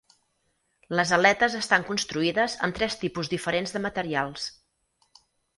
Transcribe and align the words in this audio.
Les 0.99 1.11
aletes 1.17 1.57
estan 1.59 1.85
construïdes 1.91 2.57
amb 2.69 2.79
tres 2.79 2.97
tipus 3.05 3.29
diferents 3.37 3.77
de 3.77 3.83
materials. 3.87 4.49